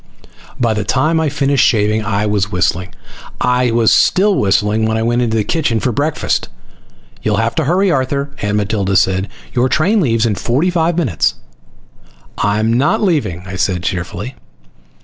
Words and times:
By 0.59 0.73
the 0.73 0.83
time 0.83 1.19
I 1.19 1.29
finished 1.29 1.63
shaving 1.63 2.03
I 2.03 2.25
was 2.25 2.51
whistling. 2.51 2.95
I 3.39 3.69
was 3.69 3.93
still 3.93 4.33
whistling 4.33 4.87
when 4.87 4.97
I 4.97 5.03
went 5.03 5.21
into 5.21 5.37
the 5.37 5.43
kitchen 5.43 5.79
for 5.79 5.91
breakfast. 5.91 6.49
"You'll 7.21 7.37
have 7.37 7.53
to 7.53 7.65
hurry, 7.65 7.91
Arthur," 7.91 8.31
Aunt 8.41 8.57
Matilda 8.57 8.95
said. 8.95 9.27
"Your 9.53 9.69
train 9.69 10.01
leaves 10.01 10.25
in 10.25 10.33
forty 10.33 10.71
five 10.71 10.97
minutes." 10.97 11.35
"I'm 12.39 12.73
not 12.73 13.03
leaving," 13.03 13.43
I 13.45 13.55
said 13.57 13.83
cheerfully. 13.83 14.33